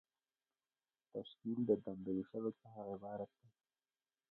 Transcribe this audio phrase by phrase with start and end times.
[1.13, 3.49] تشکیل د دندو د ویشلو څخه عبارت دی.